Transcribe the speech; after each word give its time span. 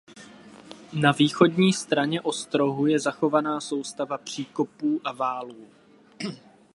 Na 0.93 1.11
východní 1.11 1.73
straně 1.73 2.21
ostrohu 2.21 2.85
je 2.85 2.99
zachovaná 2.99 3.61
soustava 3.61 4.17
příkopů 4.17 5.01
a 5.03 5.11
valů. 5.13 5.67